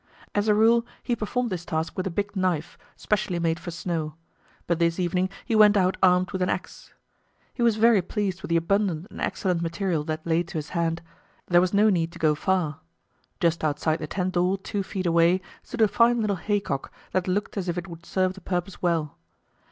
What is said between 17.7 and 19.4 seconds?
it would serve the purpose well.